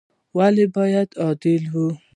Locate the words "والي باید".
0.37-1.09